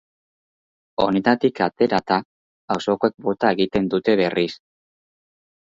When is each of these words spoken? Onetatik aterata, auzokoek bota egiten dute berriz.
Onetatik 1.05 1.61
aterata, 1.67 2.17
auzokoek 2.77 3.17
bota 3.29 3.53
egiten 3.59 3.95
dute 3.95 4.19
berriz. 4.23 4.51